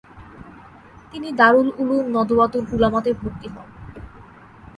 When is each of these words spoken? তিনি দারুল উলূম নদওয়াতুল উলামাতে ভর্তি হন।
তিনি 1.13 1.29
দারুল 1.31 1.67
উলূম 1.77 2.05
নদওয়াতুল 2.15 2.63
উলামাতে 2.75 3.11
ভর্তি 3.13 3.47
হন। 3.53 3.67